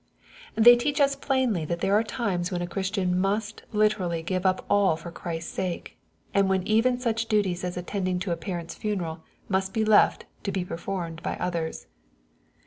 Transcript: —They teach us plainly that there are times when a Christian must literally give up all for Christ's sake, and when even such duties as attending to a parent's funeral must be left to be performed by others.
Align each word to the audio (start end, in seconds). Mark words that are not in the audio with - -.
—They 0.55 0.75
teach 0.75 0.99
us 0.99 1.15
plainly 1.15 1.63
that 1.65 1.81
there 1.81 1.93
are 1.93 2.01
times 2.03 2.49
when 2.49 2.63
a 2.63 2.67
Christian 2.67 3.19
must 3.19 3.61
literally 3.71 4.23
give 4.23 4.47
up 4.47 4.65
all 4.67 4.95
for 4.97 5.11
Christ's 5.11 5.53
sake, 5.53 5.95
and 6.33 6.49
when 6.49 6.65
even 6.67 6.99
such 6.99 7.27
duties 7.27 7.63
as 7.63 7.77
attending 7.77 8.17
to 8.21 8.31
a 8.31 8.35
parent's 8.35 8.73
funeral 8.73 9.21
must 9.47 9.75
be 9.75 9.85
left 9.85 10.25
to 10.41 10.51
be 10.51 10.65
performed 10.65 11.21
by 11.21 11.35
others. 11.35 11.85